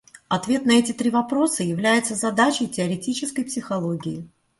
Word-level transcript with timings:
Ответ 0.29 0.65
на 0.65 0.71
эти 0.79 0.93
три 0.93 1.11
вопроса 1.11 1.61
является 1.63 2.15
задачей 2.15 2.67
теоретической 2.67 3.45
психологии. 3.45 4.27